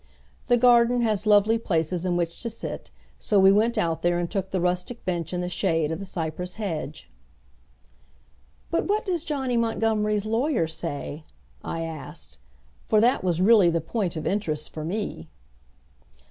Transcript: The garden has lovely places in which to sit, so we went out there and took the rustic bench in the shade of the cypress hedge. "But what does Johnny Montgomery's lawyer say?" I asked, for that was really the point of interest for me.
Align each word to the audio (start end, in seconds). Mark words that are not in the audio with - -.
The 0.47 0.57
garden 0.57 1.01
has 1.01 1.27
lovely 1.27 1.59
places 1.59 2.05
in 2.05 2.17
which 2.17 2.41
to 2.41 2.49
sit, 2.49 2.89
so 3.19 3.39
we 3.39 3.51
went 3.51 3.77
out 3.77 4.01
there 4.01 4.17
and 4.17 4.27
took 4.31 4.49
the 4.49 4.59
rustic 4.59 5.05
bench 5.05 5.31
in 5.31 5.41
the 5.41 5.47
shade 5.47 5.91
of 5.91 5.99
the 5.99 6.05
cypress 6.05 6.55
hedge. 6.55 7.07
"But 8.71 8.85
what 8.87 9.05
does 9.05 9.23
Johnny 9.23 9.57
Montgomery's 9.57 10.25
lawyer 10.25 10.67
say?" 10.67 11.23
I 11.63 11.81
asked, 11.83 12.39
for 12.87 12.99
that 12.99 13.23
was 13.23 13.41
really 13.41 13.69
the 13.69 13.79
point 13.79 14.15
of 14.15 14.25
interest 14.25 14.73
for 14.73 14.83
me. 14.83 15.29